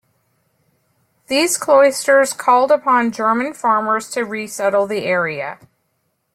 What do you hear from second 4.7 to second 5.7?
the area.